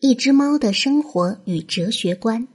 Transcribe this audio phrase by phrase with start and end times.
[0.00, 2.46] 一只猫的生活与哲学观。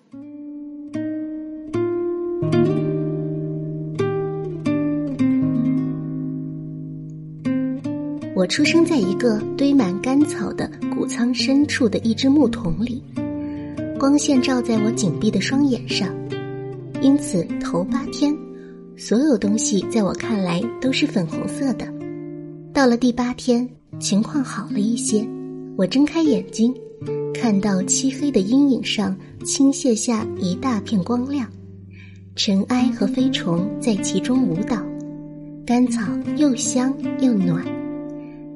[8.34, 13.04] 我出生在一个堆满干草的谷仓深处的一只木桶里，
[14.00, 16.08] 光线照在我紧闭的双眼上，
[17.02, 18.34] 因此头八天，
[18.96, 21.86] 所有东西在我看来都是粉红色的。
[22.74, 23.70] 到了第八天，
[24.00, 25.28] 情况好了一些，
[25.76, 26.74] 我睁开眼睛。
[27.34, 31.50] 看到漆黑的阴影上倾泻下一大片光亮，
[32.36, 34.82] 尘埃和飞虫在其中舞蹈，
[35.66, 36.02] 干草
[36.38, 37.66] 又香又暖，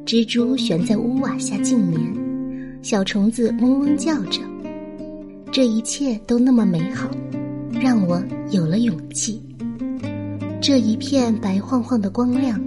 [0.06, 2.00] 蜘蛛悬在屋瓦下静眠，
[2.82, 4.40] 小虫子嗡嗡叫着，
[5.52, 7.10] 这一切都那么美好，
[7.72, 9.42] 让我有了勇气。
[10.62, 12.62] 这一片白晃晃的光亮，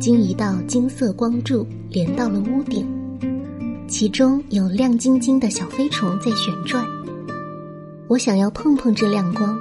[0.00, 2.86] 经一道金色光柱连到了屋顶。
[3.92, 6.82] 其中有亮晶晶的小飞虫在旋转，
[8.08, 9.54] 我想要碰碰这亮光，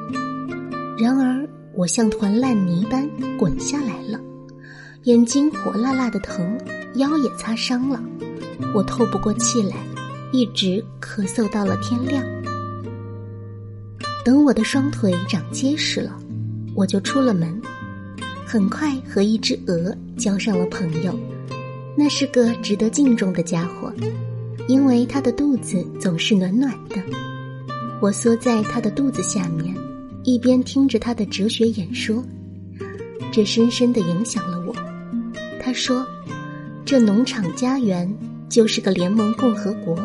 [0.97, 3.05] 然而我像团烂泥般
[3.37, 4.17] 滚下来了，
[5.03, 6.57] 眼睛火辣辣的疼，
[6.95, 8.01] 腰也擦伤了，
[8.73, 9.75] 我透不过气来，
[10.31, 12.23] 一直咳嗽到了天亮。
[14.23, 16.17] 等我的双腿长结实了，
[16.73, 17.61] 我就出了门，
[18.45, 21.13] 很快和一只鹅交上了朋友。
[22.03, 23.93] 那是个值得敬重的家伙，
[24.67, 26.95] 因为他的肚子总是暖暖的。
[28.01, 29.71] 我缩在他的肚子下面，
[30.23, 32.23] 一边听着他的哲学演说，
[33.31, 34.73] 这深深的影响了我。
[35.61, 36.03] 他说
[36.83, 38.11] ：“这农场家园
[38.49, 39.95] 就是个联盟共和国，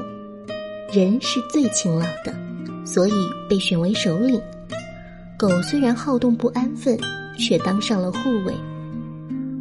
[0.92, 2.34] 人是最勤劳的，
[2.84, 3.12] 所以
[3.48, 4.38] 被选为首领。
[5.38, 6.98] 狗虽然好动不安分，
[7.38, 8.54] 却当上了护卫。”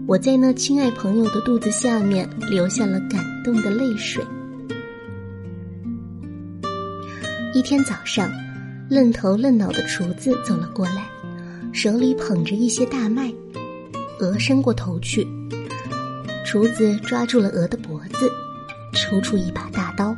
[0.07, 4.23] 我在那亲爱朋友的肚子下面流下了感动的泪水。
[7.55, 8.29] 一天早上，
[8.87, 11.07] 愣头愣脑的厨子走了过来，
[11.73, 13.33] 手里捧着一些大麦。
[14.19, 15.27] 鹅伸过头去，
[16.45, 18.31] 厨子抓住了鹅的脖子，
[18.93, 20.15] 抽出一把大刀。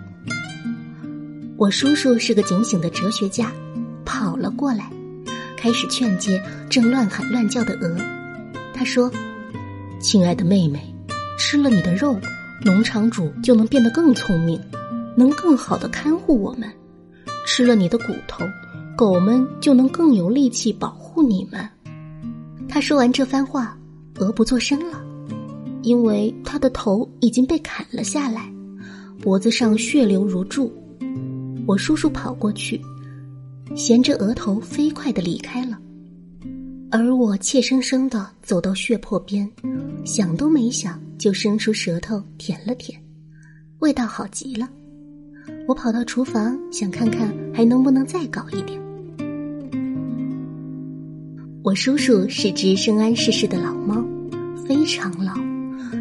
[1.56, 3.54] 我叔叔是个警醒的哲学家，
[4.04, 4.92] 跑了过来，
[5.56, 7.98] 开始劝诫正乱喊乱叫的鹅。
[8.74, 9.10] 他说。
[10.00, 10.80] 亲爱的妹妹，
[11.38, 12.16] 吃了你的肉，
[12.64, 14.60] 农场主就能变得更聪明，
[15.16, 16.70] 能更好的看护我们；
[17.46, 18.46] 吃了你的骨头，
[18.96, 21.68] 狗们就能更有力气保护你们。
[22.70, 23.76] 他说完这番话，
[24.20, 25.04] 鹅不作声了，
[25.82, 28.52] 因为他的头已经被砍了下来，
[29.22, 30.72] 脖子上血流如注。
[31.66, 32.80] 我叔叔跑过去，
[33.76, 35.78] 衔着额头飞快的离开了。
[36.90, 39.50] 而我怯生生的走到血泊边，
[40.06, 42.98] 想都没想就伸出舌头舔了舔，
[43.80, 44.70] 味道好极了。
[45.68, 48.82] 我跑到厨房想看看还能不能再搞一点。
[51.62, 54.02] 我叔叔是只生安世事的老猫，
[54.66, 55.34] 非常老。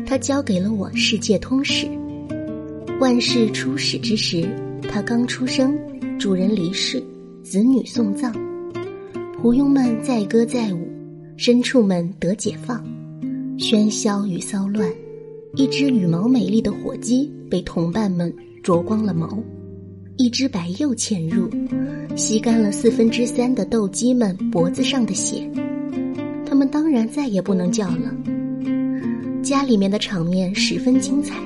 [0.07, 1.89] 他教给了我世界通史。
[3.01, 4.49] 万事初始之时，
[4.89, 5.77] 他刚出生，
[6.17, 7.03] 主人离世，
[7.43, 8.33] 子女送葬。
[9.47, 10.89] 仆佣们载歌载舞，
[11.39, 12.85] 牲畜们得解放，
[13.57, 14.91] 喧嚣与骚乱。
[15.55, 19.39] 一只羽毛美丽的火鸡被同伴们啄光了毛，
[20.17, 21.49] 一只白鼬潜入，
[22.17, 25.49] 吸干了四分之三的斗鸡们脖子上的血。
[26.45, 28.13] 他们当然再也不能叫了。
[29.45, 31.37] 家里面的场面十分精彩，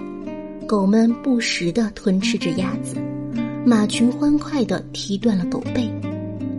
[0.67, 2.97] 狗们不时地吞吃着鸭子，
[3.67, 5.87] 马群欢快地踢断了狗背。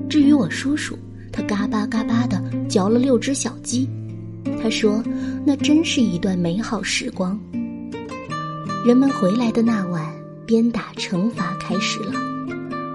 [0.08, 0.96] 至于我叔叔。
[1.32, 3.90] 他嘎巴嘎巴的嚼了六只小鸡，
[4.62, 5.04] 他说
[5.46, 7.40] ：“那真是一段美好时光。”
[8.86, 10.12] 人们回来的那晚，
[10.46, 12.14] 鞭打惩罚开始了。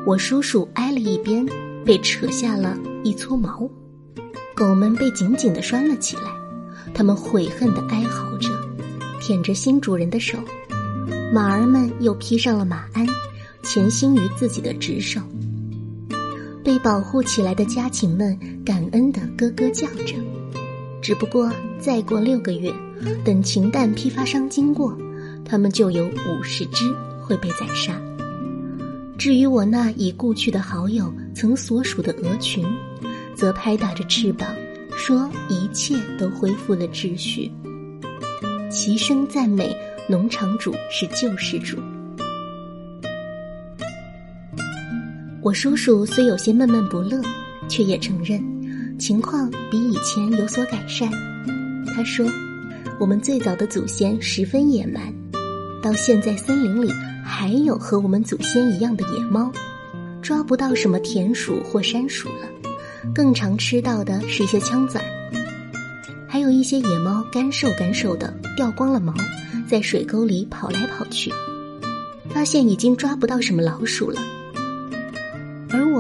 [0.04, 1.46] 我叔叔挨了一鞭，
[1.84, 3.68] 被扯下了一撮毛。
[4.54, 6.22] 狗们被紧紧的拴了起来，
[6.94, 8.48] 他们悔恨的哀嚎着，
[9.20, 10.38] 舔着新主人的手。
[11.32, 13.06] 马儿们又披上了马鞍，
[13.62, 15.20] 潜心于自己的职守。
[16.66, 20.16] 被保护起来的家禽们感恩的咯咯叫着，
[21.00, 21.48] 只不过
[21.78, 22.74] 再过六个月，
[23.24, 24.92] 等禽蛋批发商经过，
[25.44, 26.92] 他们就有五十只
[27.22, 27.96] 会被宰杀。
[29.16, 32.66] 至于我那已故去的好友曾所属的鹅群，
[33.32, 34.48] 则拍打着翅膀，
[34.96, 37.48] 说一切都恢复了秩序，
[38.72, 39.72] 齐声赞美
[40.08, 41.78] 农场主是救世主。
[45.46, 47.22] 我叔叔虽有些闷闷不乐，
[47.68, 48.42] 却也承认
[48.98, 51.08] 情况比以前有所改善。
[51.94, 52.26] 他说
[52.98, 55.02] ：“我们最早的祖先十分野蛮，
[55.80, 56.90] 到现在森林里
[57.24, 59.48] 还有和我们祖先一样的野猫，
[60.20, 62.48] 抓不到什么田鼠或山鼠了，
[63.14, 65.04] 更常吃到的是一些枪子儿。
[66.26, 69.14] 还有一些野猫干瘦干瘦的，掉光了毛，
[69.68, 71.32] 在水沟里跑来跑去，
[72.30, 74.20] 发现已经抓不到什么老鼠了。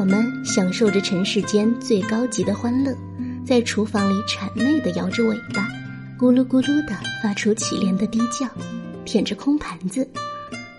[0.06, 2.96] 们享受着尘世间最高级的欢乐，
[3.44, 5.68] 在厨房里谄媚的摇着尾巴，
[6.18, 8.48] 咕噜咕噜的发出乞怜的低叫，
[9.04, 10.08] 舔着空盘子，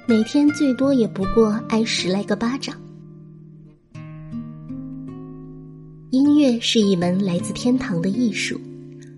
[0.08, 2.76] 每天最多也不过挨十来个巴掌。
[6.10, 8.60] 音乐是一门来自天堂的艺术，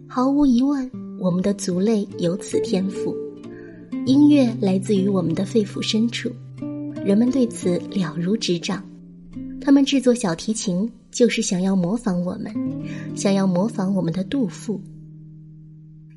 [0.08, 0.90] 毫无疑问，
[1.20, 3.16] 我们的族类有此天赋。
[4.06, 6.32] 音乐来自于我们的肺腑深处，
[7.06, 8.84] 人们对此了如指掌。
[9.69, 12.51] 他们制作小提琴，就是想要模仿我们，
[13.16, 14.81] 想要模仿我们的杜甫。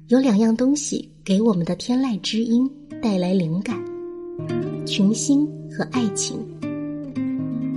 [0.08, 2.66] 有两样东西给我们的天籁之音
[3.02, 3.78] 带来灵感：
[4.86, 6.38] 群星和爱情。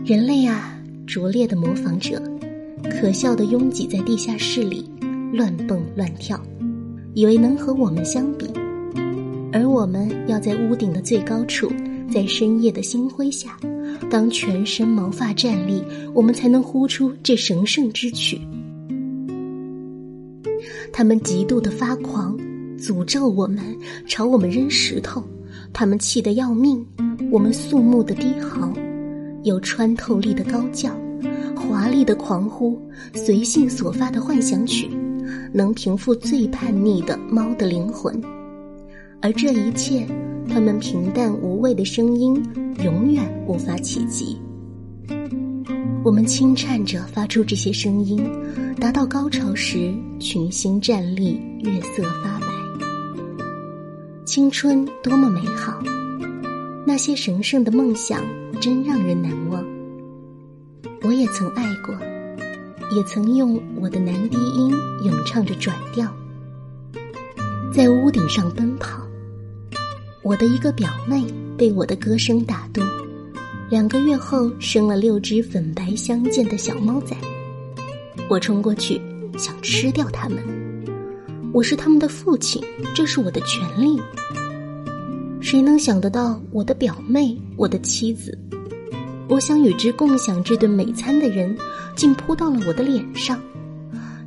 [0.06, 2.24] 人类啊，拙劣的模仿者，
[2.90, 4.90] 可笑的拥挤在地下室里，
[5.34, 6.42] 乱蹦乱跳，
[7.16, 8.48] 以为能和我们相比，
[9.52, 11.70] 而我们要在屋顶的最高处，
[12.10, 13.60] 在深夜的星辉下。
[14.10, 15.84] 当全身毛发站立，
[16.14, 18.40] 我们才能呼出这神圣之曲。
[20.94, 22.38] 他们极度的发狂，
[22.78, 23.60] 诅咒我们，
[24.08, 25.24] 朝我们扔石头。
[25.74, 26.86] 他们气得要命，
[27.32, 28.72] 我们肃穆的低嚎，
[29.44, 30.90] 有穿透力的高叫，
[31.56, 32.80] 华丽的狂呼，
[33.14, 34.90] 随性所发的幻想曲，
[35.52, 38.22] 能平复最叛逆的猫的灵魂。
[39.22, 40.08] 而这一切。
[40.50, 42.42] 他们平淡无味的声音
[42.84, 44.38] 永远无法企及。
[46.04, 48.24] 我们轻颤着发出这些声音，
[48.80, 52.48] 达到高潮时，群星站立，月色发白。
[54.24, 55.82] 青春多么美好，
[56.86, 58.22] 那些神圣的梦想
[58.60, 59.66] 真让人难忘。
[61.02, 61.96] 我也曾爱过，
[62.96, 64.72] 也曾用我的男低音
[65.04, 66.08] 咏唱着转调，
[67.74, 69.05] 在屋顶上奔跑。
[70.26, 71.24] 我的一个表妹
[71.56, 72.84] 被我的歌声打动，
[73.70, 77.16] 两个月后生了六只粉白相间的小猫仔。
[78.28, 79.00] 我冲过去
[79.38, 80.44] 想吃掉它们，
[81.54, 82.60] 我是他们的父亲，
[82.96, 84.02] 这是我的权利。
[85.42, 88.36] 谁能想得到我的表妹，我的妻子，
[89.30, 91.56] 我想与之共享这顿美餐的人，
[91.96, 93.40] 竟扑到了我的脸上。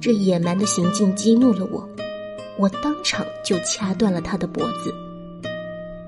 [0.00, 1.88] 这野蛮的行径激怒了我，
[2.56, 4.94] 我当场就掐断了他的脖子。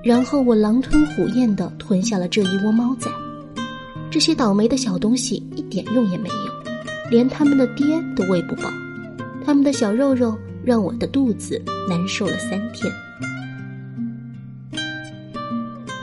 [0.03, 3.09] 然后我狼吞虎咽的吞下了这一窝猫仔，
[4.09, 6.71] 这些倒霉的小东西一点用也没有，
[7.11, 8.69] 连他们的爹都喂不饱，
[9.45, 12.91] 他们的小肉肉让我的肚子难受了三天。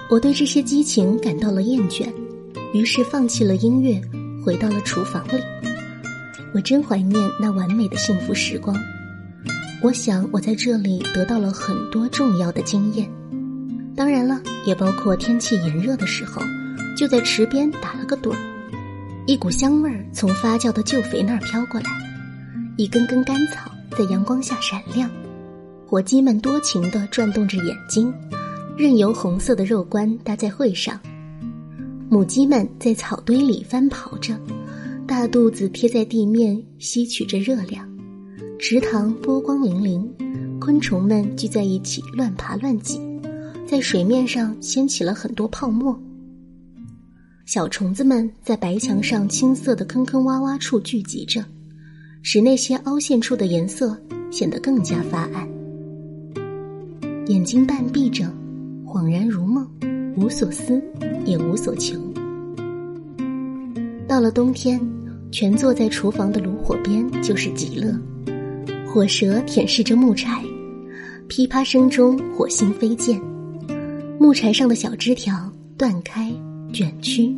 [0.09, 2.07] 我对这些激情感到了厌倦，
[2.73, 4.01] 于是放弃了音乐，
[4.45, 5.43] 回到了厨房里。
[6.55, 8.75] 我真怀念那完美的幸福时光，
[9.83, 13.11] 我想我在这里得到了很多重要的经验。
[13.99, 16.41] 当然了，也包括天气炎热的时候，
[16.97, 18.39] 就在池边打了个盹儿，
[19.27, 21.91] 一股香味儿从发酵的旧肥那儿飘过来，
[22.77, 25.11] 一根根干草在阳光下闪亮，
[25.85, 28.15] 火鸡们多情地转动着眼睛，
[28.77, 30.97] 任由红色的肉冠搭在会上，
[32.09, 34.39] 母鸡们在草堆里翻跑着，
[35.09, 37.85] 大肚子贴在地面吸取着热量，
[38.61, 40.09] 池塘波光粼粼，
[40.61, 43.08] 昆虫们聚在一起乱爬乱挤。
[43.69, 45.95] 在水面上掀起了很多泡沫，
[47.45, 51.45] 小虫子们在白墙上青色的坑坑洼洼处聚集着，
[52.23, 53.95] 使那些凹陷处的颜色
[54.31, 55.47] 显得更加发暗。
[57.27, 58.25] 眼睛半闭着，
[58.87, 59.69] 恍然如梦，
[60.17, 60.83] 无所思，
[61.27, 62.01] 也无所求。
[64.09, 64.81] 到了冬天，
[65.31, 67.95] 蜷坐在厨房的炉火边就是极乐，
[68.87, 70.43] 火舌舔舐着木柴，
[71.29, 73.21] 噼啪声中火星飞溅。
[74.21, 76.29] 木柴上的小枝条断开、
[76.73, 77.33] 卷曲，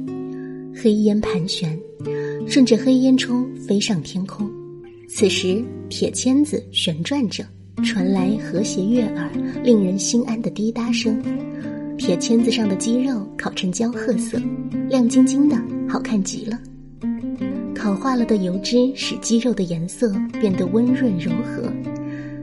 [0.74, 1.78] 黑烟盘旋，
[2.48, 4.50] 顺着黑烟囱飞上天空。
[5.06, 7.44] 此时，铁签子旋转着，
[7.84, 9.30] 传来和谐悦耳、
[9.62, 11.22] 令人心安的滴答声。
[11.98, 14.40] 铁签子上的鸡肉烤成焦褐色，
[14.88, 15.56] 亮晶晶的，
[15.86, 16.58] 好看极了。
[17.74, 20.10] 烤化了的油脂使鸡肉的颜色
[20.40, 21.70] 变得温润柔和，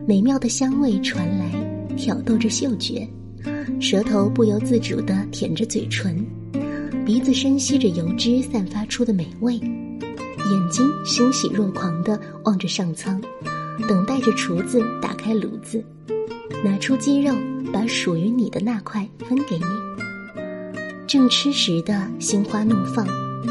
[0.07, 1.51] 美妙的香味传来，
[1.95, 3.07] 挑逗着嗅觉。
[3.79, 6.25] 舌头不由自主地舔着嘴唇，
[7.05, 13.21] 鼻子深吸着油脂散发出的美味，眼睛欣喜若狂地望着上苍，
[13.87, 15.83] 等待着厨子打开炉子，
[16.63, 17.33] 拿出鸡肉，
[17.71, 19.65] 把属于你的那块分给你。
[21.05, 23.07] 正吃时的心花怒放，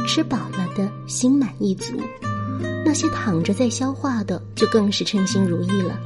[0.07, 1.95] 吃饱了的心满意足，
[2.85, 5.99] 那些躺着在消化的就更是称心如意了，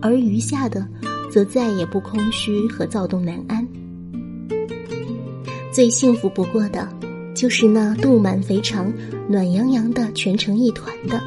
[0.00, 0.86] 而余下的，
[1.30, 3.66] 则再也不空虚和躁动难安。
[5.72, 6.88] 最幸福不过的，
[7.34, 8.92] 就是那肚满肥肠、
[9.28, 11.22] 暖洋洋的蜷成一团的，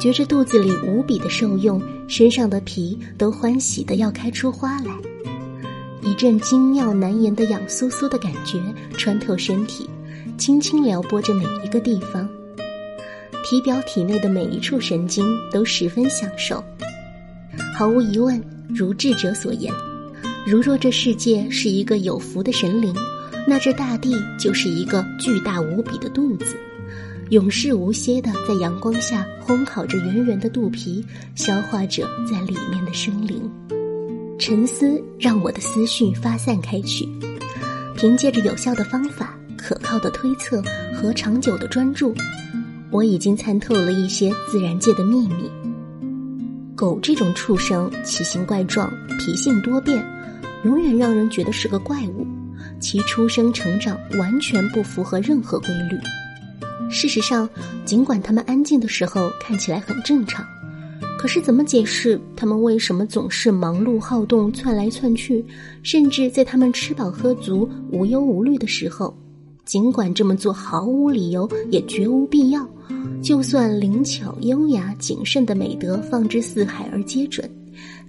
[0.00, 4.92] 觉着肚子里无比的受用，身上的皮都欢喜的要开出花来。
[6.00, 8.58] 一阵精妙难言的痒酥酥的感觉
[8.96, 9.88] 穿透身体，
[10.38, 12.28] 轻轻撩拨着每一个地方，
[13.42, 16.62] 体表体内的每一处神经都十分享受。
[17.76, 19.72] 毫无疑问，如智者所言，
[20.46, 22.94] 如若这世界是一个有福的神灵，
[23.46, 26.56] 那这大地就是一个巨大无比的肚子，
[27.30, 31.04] 永世无歇的在阳光下烘烤着圆圆的肚皮，
[31.34, 33.50] 消化着在里面的生灵。
[34.38, 37.08] 沉思让我的思绪发散开去，
[37.96, 40.62] 凭借着有效的方法、可靠的推测
[40.94, 42.14] 和长久的专注，
[42.90, 45.50] 我已经参透了一些自然界的秘密。
[46.74, 50.04] 狗这种畜生奇形怪状、脾性多变，
[50.64, 52.26] 永远让人觉得是个怪物，
[52.80, 55.98] 其出生成长完全不符合任何规律。
[56.90, 57.48] 事实上，
[57.84, 60.44] 尽管它们安静的时候看起来很正常。
[61.16, 65.42] 可是，怎么解释他们为什么总是忙碌好动、窜来窜去？
[65.82, 69.16] 甚至在他们吃饱喝足、无忧无虑的时候，
[69.64, 72.68] 尽管这么做毫无理由，也绝无必要。
[73.22, 77.48] 就算灵巧、优雅、谨慎的美德放之四海而皆准，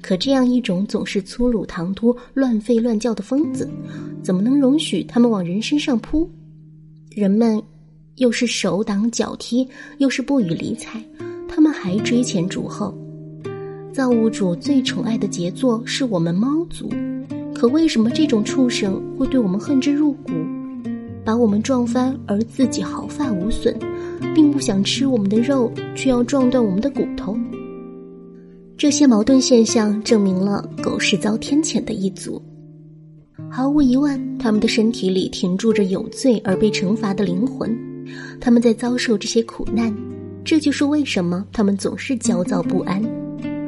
[0.02, 3.70] 可这样一种总是粗鲁唐突、乱吠乱叫的疯子，
[4.22, 6.30] 怎么能容许他们往人身上扑？
[7.12, 7.62] 人们
[8.18, 9.68] 又是手挡脚踢，
[10.00, 11.02] 又是不予理睬，
[11.48, 12.94] 他们还追前逐后。
[13.94, 16.90] 造物主最宠爱的杰作是我们猫族，
[17.54, 20.34] 可为什么这种畜生会对我们恨之入骨，
[21.24, 23.74] 把我们撞翻而自己毫发无损，
[24.34, 27.38] 并不想吃我们的肉，却要撞断我们的骨头？
[28.78, 32.42] 这些矛盾现象证明了狗是遭天谴的一族。
[33.50, 37.74] 毫无疑问，他们的身体里停住着有罪而被惩罚的灵魂，
[38.40, 39.96] 他们在遭受这些苦难，
[40.44, 43.02] 这就是为什么他们总是焦躁不安。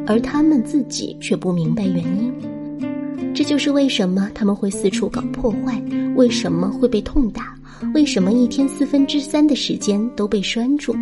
[0.06, 2.34] 而他们自己却不明白原因，
[3.34, 5.82] 这就是为什么他们会四处搞破坏，
[6.16, 7.57] 为什么会被痛打，
[7.94, 10.96] 为什么一天四分之三的时间都被拴住。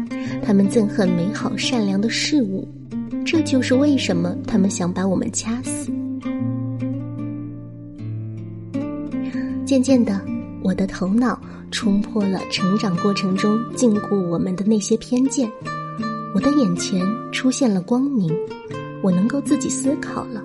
[0.43, 2.67] 他们憎恨美好善良的事物，
[3.25, 5.91] 这就是为什么他们想把我们掐死。
[9.65, 10.21] 渐渐的，
[10.61, 11.39] 我的头脑
[11.71, 15.51] 冲破了成长过程中禁锢我们的那些偏见，
[16.33, 17.01] 我的眼前
[17.31, 18.31] 出现了光明。
[19.01, 20.43] 我能够自己思考了，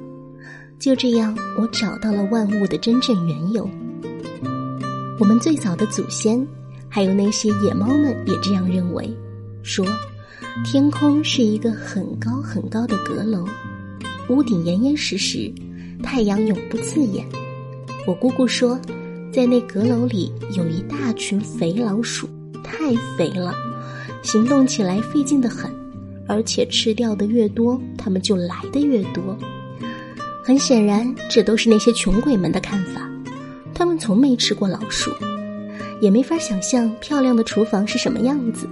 [0.79, 3.69] 就这样，我找到了万物的真正缘由。
[5.21, 6.45] 我们最早的祖先，
[6.89, 9.07] 还有那些野猫们也这样认为，
[9.63, 9.87] 说
[10.65, 13.47] 天空是一个很高很高的阁楼，
[14.31, 15.53] 屋顶严严实实，
[16.03, 17.23] 太阳永不刺眼。
[18.07, 18.81] 我姑姑说，
[19.31, 22.27] 在那阁楼里有一大群肥老鼠，
[22.65, 22.79] 太
[23.19, 23.55] 肥了，
[24.23, 25.71] 行动起来费劲的很。
[26.27, 29.37] 而且吃掉的越多，他们就来的越多。
[30.43, 33.10] 很显然，这都是那些穷鬼们的看法。
[33.81, 35.11] 他们从没吃过老鼠，
[36.03, 38.69] 也没法想象漂亮的厨房是什么样子。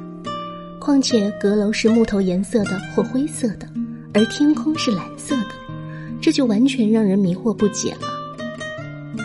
[0.78, 3.66] 况且阁楼是木头颜色的或灰色的，
[4.12, 5.48] 而天空是蓝色的，
[6.20, 9.24] 这就完全让人迷惑不解了。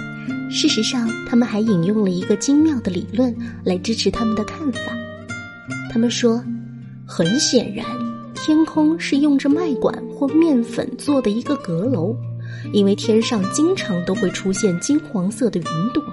[0.50, 3.36] 事实上，他们还引用了一个精妙的理论
[3.66, 4.80] 来支持他们的看法。
[5.92, 6.42] 他们说，
[7.06, 7.86] 很显然。
[8.34, 12.16] 天空是用着麦管或面粉做的一个阁楼，
[12.72, 16.03] 因为天上经常都会出现金黄色的云朵，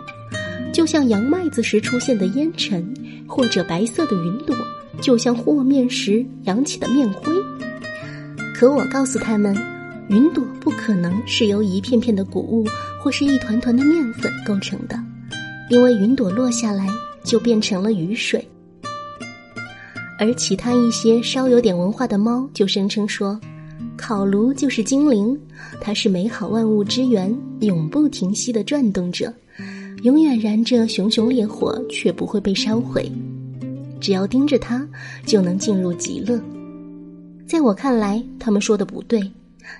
[0.73, 2.93] 就像扬麦子时出现的烟尘，
[3.27, 4.57] 或者白色的云朵，
[5.01, 7.33] 就像和面时扬起的面灰。
[8.55, 9.57] 可我告诉他们，
[10.09, 12.67] 云朵不可能是由一片片的谷物
[12.99, 14.99] 或是一团团的面粉构成的，
[15.71, 16.87] 因为云朵落下来
[17.25, 18.47] 就变成了雨水。
[20.19, 23.41] 而其他一些稍有点文化的猫就声称说，
[24.01, 25.39] 烤炉就是精灵，
[25.79, 29.33] 它是美好万物之源，永不停息的转动着，
[30.05, 33.13] 永远燃着熊熊烈火，却不会被烧毁。
[34.01, 34.89] 只要盯着它，
[35.27, 36.41] 就能进入极乐。
[37.47, 39.21] 在我看来，他们说的不对，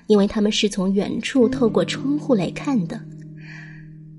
[0.05, 3.01] 因为他们是从远处透过窗户来看的。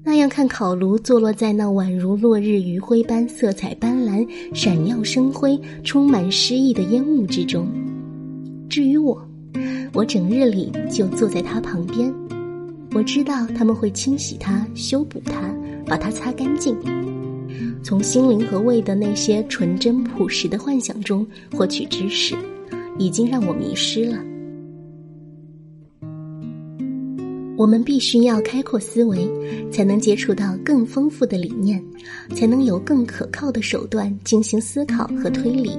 [0.02, 7.68] 那样看烤炉坐落在那宛如落日余晖般色彩斑斓、闪耀生辉、充满诗意的烟雾之中。
[8.68, 9.24] 至于我，
[9.94, 12.12] 我整日里就坐在他旁边。
[12.94, 15.54] 我知道他们会清洗它、修补它、
[15.86, 16.76] 把它擦干净。
[17.82, 22.34] 从心灵和胃的那些纯真朴实的幻想中获取知识，
[22.98, 24.18] 已经让我迷失了。
[27.56, 29.28] 我们必须要开阔思维，
[29.70, 31.82] 才能接触到更丰富的理念，
[32.34, 35.78] 才能有更可靠的手段进行思考和推理。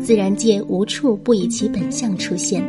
[0.00, 2.62] 自然界无处不以其本相出现，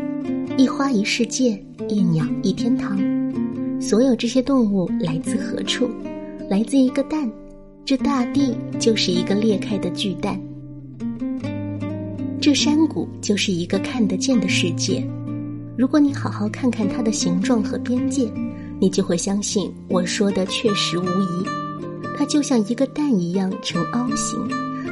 [0.57, 2.97] 一花一世界，一鸟一天堂。
[3.79, 5.87] 所有这些动物来自何处？
[6.49, 7.31] 来自一个蛋，
[7.85, 10.41] 这大地就是一个裂开的巨蛋，
[12.41, 15.07] 这山谷就是一个看得见的世界。
[15.77, 18.27] 如果你好好看看它的形状和边界，
[18.79, 21.45] 你就会相信我说的确实无疑。
[22.17, 24.39] 它就像一个蛋一样呈凹形，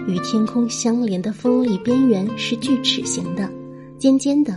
[0.07, 3.49] 与天空相连的锋利边缘是锯齿形的，
[3.97, 4.55] 尖尖的，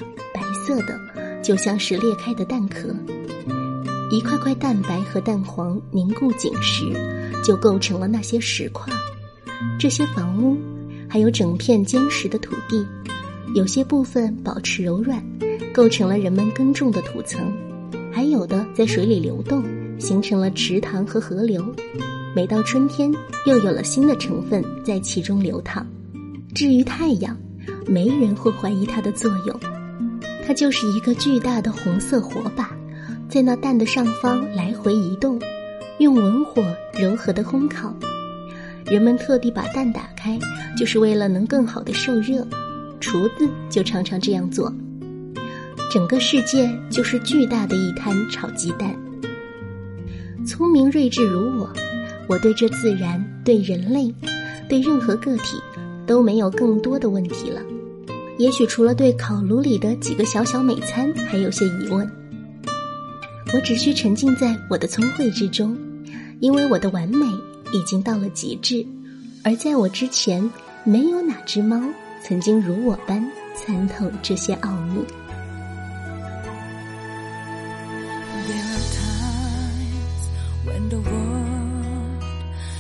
[0.49, 0.99] 白色的，
[1.43, 2.89] 就像是裂开的蛋壳。
[4.11, 6.87] 一块块蛋白和蛋黄凝固紧实，
[7.45, 8.91] 就构成了那些石块。
[9.79, 10.57] 这些房屋，
[11.07, 12.87] 还有整片坚实的土地，
[13.55, 15.23] 有些部分保持柔软。
[15.75, 17.53] 构成了人们耕种的土层，
[18.11, 19.63] 还有的在水里流动，
[19.99, 21.63] 形成了池塘和河流。
[22.35, 23.15] 每到春天，
[23.47, 25.87] 又有了新的成分在其中流淌。
[26.55, 27.37] 至于太阳，
[27.87, 29.61] 没人会怀疑它的作用，
[30.49, 32.75] 它就是一个巨大的红色火把，
[33.29, 35.39] 在那蛋的上方来回移动，
[35.99, 36.65] 用文火
[36.99, 37.95] 柔和的烘烤。
[38.87, 40.39] 人们特地把蛋打开，
[40.75, 42.47] 就是为了能更好的受热。
[42.99, 44.73] 厨子就常常这样做。
[45.93, 48.97] 整个世界就是巨大的一摊炒鸡蛋。
[50.47, 51.71] 聪明睿智如我，
[52.27, 54.11] 我对这自然、对人类、
[54.67, 55.59] 对任何个体
[56.07, 57.61] 都没有更多的问题了。
[58.39, 62.09] 也许除了对烤炉里的几个小小美餐还有些疑问，
[63.53, 65.77] 我只需沉浸在我的聪慧之中，
[66.41, 67.27] 因为我的完美
[67.73, 68.87] 已经到了极致。
[69.43, 70.49] 而在我之前，
[70.85, 71.81] 没有哪只猫
[72.23, 73.25] 曾经如我般
[73.57, 75.05] 参透这些奥秘。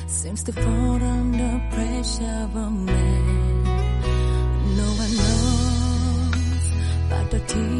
[0.06, 3.27] seems to fall under pressure of a man.
[7.30, 7.77] 的体